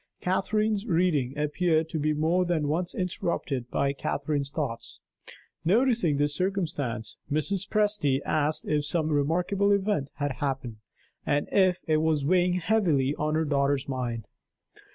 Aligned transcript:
Catherine's 0.19 0.87
reading 0.87 1.37
appeared 1.37 1.87
to 1.89 1.99
be 1.99 2.11
more 2.11 2.43
than 2.43 2.67
once 2.67 2.95
interrupted 2.95 3.69
by 3.69 3.93
Catherine's 3.93 4.49
thoughts. 4.49 4.99
Noticing 5.63 6.17
this 6.17 6.33
circumstance, 6.33 7.17
Mrs. 7.31 7.69
Presty 7.69 8.19
asked 8.25 8.65
if 8.67 8.83
some 8.83 9.09
remarkable 9.09 9.71
event 9.71 10.09
had 10.15 10.37
happened, 10.41 10.77
and 11.23 11.47
if 11.51 11.81
it 11.85 11.97
was 11.97 12.25
weighing 12.25 12.53
heavily 12.53 13.13
on 13.19 13.35
her 13.35 13.45
daughter's 13.45 13.87
mind. 13.87 14.27